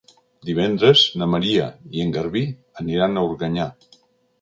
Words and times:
Divendres 0.49 1.03
na 1.23 1.27
Maria 1.35 1.69
i 1.99 2.03
en 2.07 2.17
Garbí 2.19 2.45
aniran 2.85 3.17
a 3.25 3.29
Organyà. 3.33 3.73